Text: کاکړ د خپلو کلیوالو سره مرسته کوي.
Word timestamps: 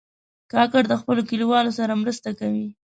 کاکړ 0.51 0.83
د 0.89 0.93
خپلو 1.01 1.21
کلیوالو 1.29 1.71
سره 1.79 1.99
مرسته 2.03 2.29
کوي. 2.39 2.67